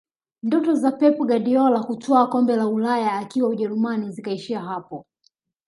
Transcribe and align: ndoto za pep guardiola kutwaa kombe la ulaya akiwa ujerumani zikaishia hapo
ndoto 0.43 0.75
za 0.75 0.91
pep 0.91 1.17
guardiola 1.17 1.83
kutwaa 1.83 2.27
kombe 2.27 2.55
la 2.55 2.67
ulaya 2.67 3.13
akiwa 3.13 3.49
ujerumani 3.49 4.11
zikaishia 4.11 4.59
hapo 4.61 5.05